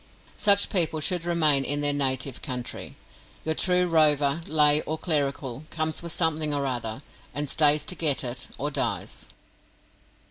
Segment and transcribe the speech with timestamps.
[0.37, 2.95] Such people should remain in their native country.
[3.45, 7.03] Your true rover, lay or clerical, comes for something or other,
[7.35, 9.27] and stays to get it, or dies.